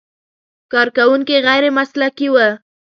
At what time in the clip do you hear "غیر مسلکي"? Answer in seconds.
1.45-2.27